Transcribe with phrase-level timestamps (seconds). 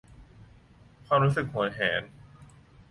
[1.07, 2.03] ความรู้สึกหวงแหน